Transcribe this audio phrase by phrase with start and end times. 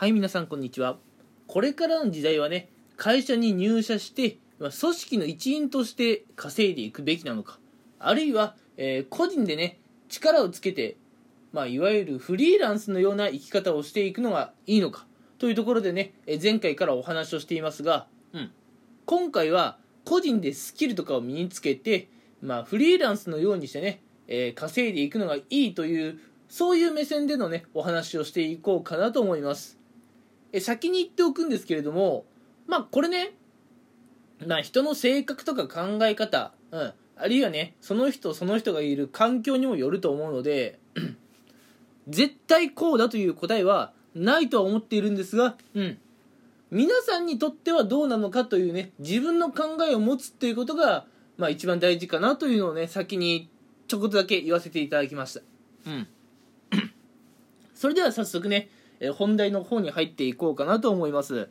[0.00, 0.96] はい、皆さん、こんにちは。
[1.48, 7.58] これからの時代はね、会社に入社して、組織の一員として稼いでいくべきなのか、
[7.98, 10.98] あるいは、えー個人でね、力をつけて、
[11.52, 15.04] まあ、いわゆるフリーランスのような生き方をしていくのがいいのか、
[15.38, 18.52] というところでね、え前回からお話をしていますが、うん。
[19.04, 22.08] 今回は、個人でスキルとかを身につけて、
[22.40, 29.76] まあ、フリーランスのようにしてね、えー稼いでいくのがいいという、そういう目線でのね、お話をしていこうかなと思います。
[30.52, 32.24] え先に言っておくんですけれども、
[32.66, 33.34] まあ、これね、
[34.46, 40.78] まあ、人の性格とか考え方、うん、あるいはね、その人その人がいる環境にもよると思うので、
[42.08, 45.98] 絶対こうだという答えはないとは思っているんですが、うん。
[46.70, 51.06] 皆さんにとってはどうなのかというね、自分の考えを持つっていうことが、
[51.36, 53.48] まあ一番大事かなというのをね、先に
[53.86, 55.40] ちょこっとだけ言わせていただきました。
[55.86, 56.08] うん。
[57.74, 58.68] それでは早速ね、
[59.00, 61.48] え本題の方に入っていこうかなと思います。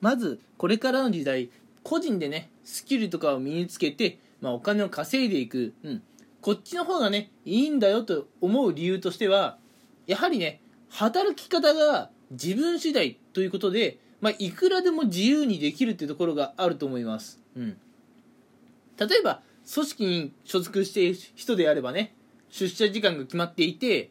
[0.00, 1.50] まず、これからの時代、
[1.82, 5.74] 個人でね、スキルとかを身につけて、まあお金を稼いでいく。
[5.82, 6.02] うん。
[6.40, 9.58] こっちの方がね、いいんだよと思う理由としては、
[10.06, 17.40] やはりね、働き方が自分次第ということで、まあ、いくらでも自由にできるっていうところがあると思います。
[17.56, 17.76] うん。
[18.98, 22.14] 例えば、組織に所属している人であればね、
[22.48, 24.10] 出社時間が決まっていて、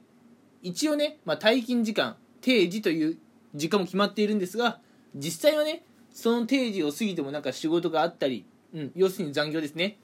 [0.65, 3.17] 一応ね、まあ、退勤時間、定時という
[3.53, 4.79] 時間も決まっているんですが、
[5.15, 9.99] 実際はね、その定時を過ぎてもなんか仕事があったり、うん、要するに残業ですね。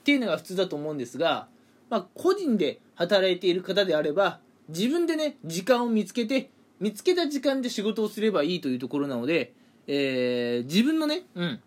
[0.00, 1.48] っていうのが普通だと思うんですが、
[1.90, 6.48] まあ、個人で働いている方であれば、自分でね、時間を見つけて、
[6.80, 9.52] 見つけた時間で仕事をすればいいというところなので、
[9.86, 11.60] えー自分のね、うん、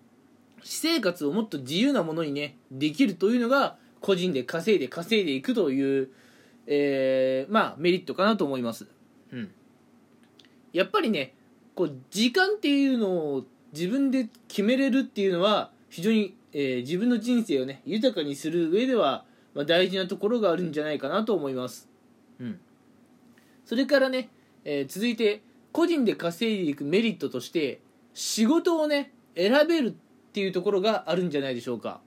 [0.64, 6.10] 私生活をもっと自由なものにね、できるというのが、個人で稼いで稼いでいくという、
[6.74, 8.88] えーまあ、メリットかなと思います。
[9.34, 9.52] うん。
[10.72, 11.34] やっぱりね、
[11.76, 21.90] こう、時間っていうのを自分で決めれるっていうのは、非常に、えー自分の人生をね、豊かにする上では、まあ、大事なところがあるんじゃないかなと思います。
[22.40, 22.60] うん。
[23.66, 24.30] それからね、
[24.64, 25.42] えー続いて、
[25.74, 27.82] 個人で稼いでいくメリットとして、
[28.14, 29.92] 仕事をね、選べるっ
[30.32, 32.00] ていうところがあるんじゃないでしょうか。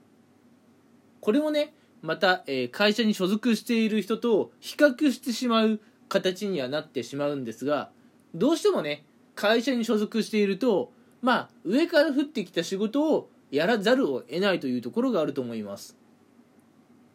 [1.21, 5.79] これもね、また、えー会社に所属している人と比較してしまう
[6.09, 7.89] 形にはなってしまうんですが、
[8.33, 10.91] どうしてもね、会社に所属していると、
[11.21, 15.97] まあ、上から降ってきた仕事をやらざるを得ないというところがあると思います。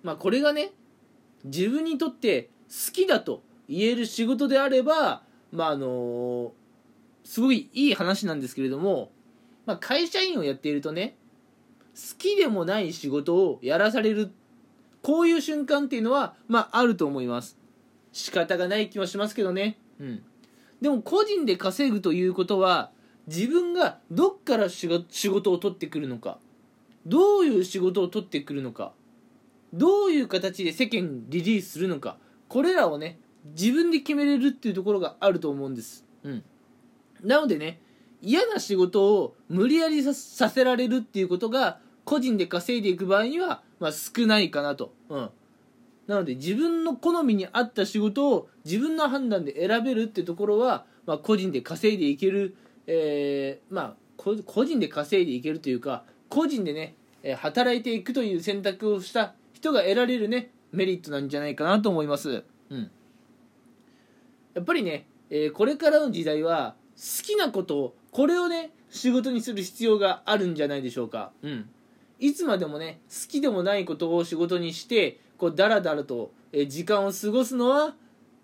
[0.03, 0.73] まあ、これがね、
[1.45, 6.53] 自分にとって好きだと言える仕事であれば、まあ、あの
[7.25, 9.11] すごいいい話なんですけれども、
[9.67, 11.17] まあ、会社員をやっているとね、
[11.95, 14.33] 好きでもない仕事をやらされる、
[15.03, 17.59] こういう瞬間っていうのは、まあ、あると思います。
[18.13, 19.79] 仕方がない気はしますけどね。
[20.01, 20.23] うん。
[20.81, 22.91] でも、個人で稼ぐということは、
[23.27, 26.39] 自分がどっから仕事を取ってくるのか、
[27.07, 28.93] どういう仕事を取ってくるのか、
[29.73, 32.19] どういう形で世間リリースするのか、
[32.49, 33.21] これらをね、
[33.57, 36.05] 自分で決めれるっていうところがあると思うんです。
[36.25, 36.45] うん。
[37.23, 37.81] なのでね、
[38.23, 45.31] 嫌な仕事を無理やりさせられるっていうことが個人で稼いでいく場合には、まあ、少ないかなと、うん、
[46.07, 52.55] なので自分の好みに合った仕事を自分の判断で選べるってところは、まあ、個人で稼いでいける、
[52.87, 56.95] えーまあ個人で稼いでいけるというか個人でね
[57.39, 62.91] 働いていくという選択をした人が得られるねメリットなんじゃないかなと思います、うん、
[64.53, 71.33] やっぱりね、えーこれからの時代は好きなことをこれをね仕事にする必要があるんじゃないでしょうか。
[71.43, 71.71] うん。
[72.21, 76.33] いつまでもね好きでもないことを仕事にしてこうダラダラと
[76.69, 77.95] 時間を過ごすのは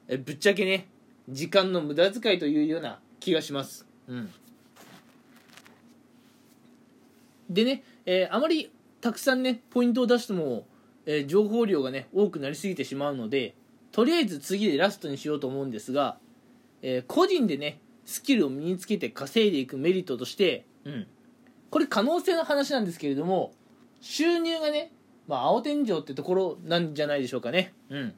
[0.09, 0.89] ぶっちゃけね
[1.29, 3.87] 時間の無駄遣いというような気がします。
[4.09, 4.31] うん。
[7.51, 8.71] でね、えーあまり
[9.01, 10.67] たくさんねポイントを出しても、
[11.05, 13.55] えー情報量がね多くなりすぎてしまうので
[13.93, 16.19] とりあえず次でラストにしようと思うんですが、
[16.83, 21.07] えー個人でねスキルを身につけて稼いでいくメリットとして、うん、
[21.71, 23.53] これ可能性の話なんですけれども
[24.09, 24.93] 収入がね、
[25.27, 27.75] まあ、青天井ってところなんじゃないでしょうかね。
[27.91, 28.15] うん。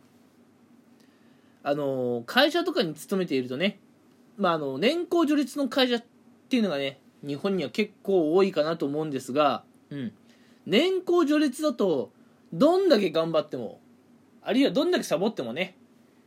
[1.62, 3.78] あの会社とかに勤めているとね、
[4.36, 6.04] まあ、あの年功序列の会社っ
[6.48, 10.12] ていうのがね日本には結構多いかなと思うんですが、うん、
[10.66, 12.10] 年功序列だと
[12.52, 13.80] どんだけ頑張っても
[14.42, 15.76] あるいはどんだけサボってもね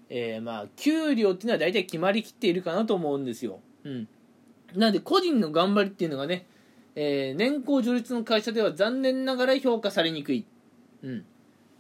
[0.09, 4.07] えーまあ給料っていうのは大体決まりきっているかなと思うんですよ、うん、
[4.75, 6.45] なので個人の頑張りっていうのがね、
[6.95, 10.45] えー年功序列の会社では残念ながら評価されにくい、
[11.03, 11.25] うん、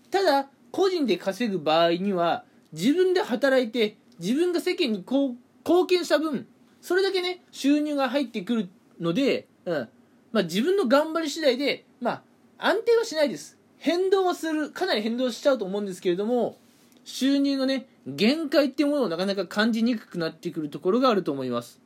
[0.09, 5.37] ただ個人で稼ぐ場合には自分で働いて自分が世間に貢
[5.87, 6.47] 献した分
[6.81, 8.69] それだけね収入が入ってくる
[9.01, 9.89] ので、うん。
[10.31, 12.23] まあ、自分の頑張り次第で、ま
[12.57, 13.57] あ、安定はしないです。
[13.77, 14.69] 変動はする。
[14.69, 16.57] かなり変動しちゃうと思うんですけれども
[17.03, 21.81] 収入のね限界っていうものをなかなか感じにくくなってくるところがあると思います。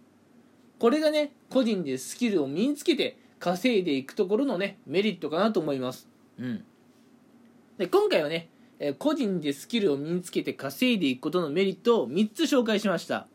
[0.79, 6.07] これがね個人でスキルを身につけて稼いでいくところのねメリットかなと思います。
[6.39, 6.63] うん。
[7.77, 8.49] で今回はね
[8.79, 13.27] え個人でスキルを身につけて稼いでいくことのメリットを3つ紹介しました。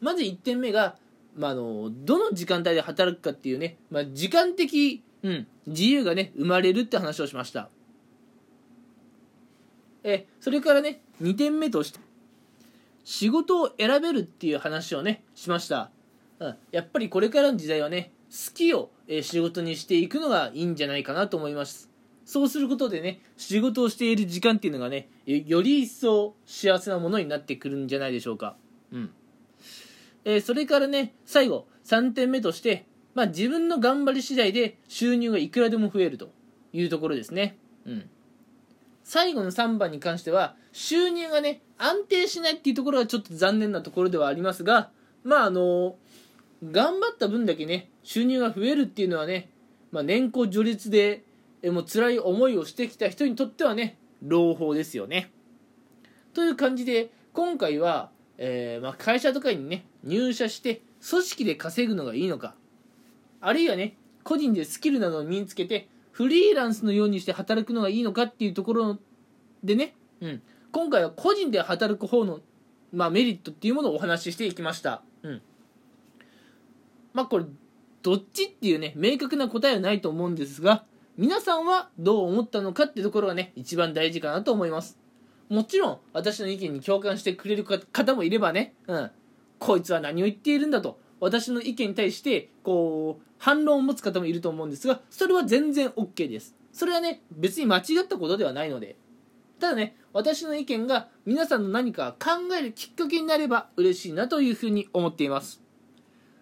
[0.00, 0.96] まず1点目が、
[1.36, 7.68] まあ、あのどの時間帯で働くかっていうね、まあ、時間的、うん、自由がね生まれるって話をしました。
[10.02, 12.00] えそれからね2点目として
[13.04, 15.90] 仕事を選べるっていう話をねしました、
[16.40, 21.90] うん、やっぱりこれからの時代はね好きを、え仕事にしていくのがいいんじゃないかなと思います。
[22.24, 28.56] そうすることでね仕事をしている時間っていうのがねより一層幸せなものになってくるんじゃないでしょうか。
[28.92, 29.10] うん。
[30.24, 36.30] えー、それからね最後3点目としてまあ自分の頑張り次第で収入がいくらでも増えると
[36.72, 37.58] いうところですね。
[37.84, 38.08] うん。
[39.02, 44.90] 最後の3番に関しては収入がね安定しないっていうところがちょっと残念なところではありますが
[45.24, 45.96] まああの
[46.64, 49.50] 頑張った分だけね収入が増えるっていうのはね、
[49.92, 51.24] まあ、年功序列で
[51.62, 55.30] えもう辛い思いをしてきた人にとってはね朗報ですよね
[56.34, 62.54] という感じで今回は、えー、まあ、会社とかにね入社して組織で稼ぐのがいいのか
[63.40, 68.98] あるいはね個人でスキルなどを身につけてフリーランスのようにして働くのがいいのかっていうところ
[69.64, 70.42] でね、うん、
[70.72, 72.40] 今回は個人で働く方の、
[72.92, 75.02] まあ、メリットっていうものをお話ししていきました。
[75.22, 75.42] うん。
[77.12, 77.44] まあこれ、
[78.02, 80.84] どっちっていうね、明確な答えはないと思うんですが、
[81.16, 84.98] 皆さんはどう思ったのかってところがね、一番大事かなと思います。
[85.48, 89.10] もちろん、私の意見に共感してくれる方もいればね、うん、
[89.58, 96.54] こいつは何を言っているんだと、私の意見に対して、こう、反論を持つ方もいると思うんですが、それは全然 OK です。
[96.72, 98.96] それはね、別に間違ったことではないので。
[99.58, 105.62] ただね、私の意見が皆さんの何か考えるきっかけになれば嬉しいなというふうに思っています。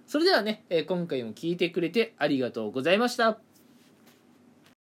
[0.09, 3.48] それではね、今回も聴いてくれてありがとうございました。